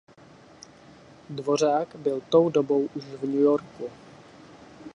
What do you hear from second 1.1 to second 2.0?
Dvořák